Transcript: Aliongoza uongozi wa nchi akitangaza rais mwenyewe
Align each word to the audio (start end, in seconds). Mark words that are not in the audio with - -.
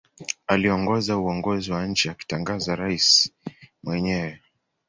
Aliongoza 0.47 1.17
uongozi 1.17 1.71
wa 1.71 1.87
nchi 1.87 2.09
akitangaza 2.09 2.75
rais 2.75 3.31
mwenyewe 3.83 4.39